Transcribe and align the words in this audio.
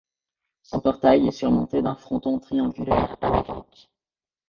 Son 0.63 0.79
portail 0.79 1.27
est 1.27 1.31
surmonté 1.31 1.83
d'un 1.83 1.93
fronton 1.93 2.39
triangulaire 2.39 3.15
à 3.21 3.29
la 3.29 3.41
grecque. 3.43 3.91